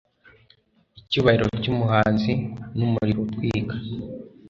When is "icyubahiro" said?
0.99-1.45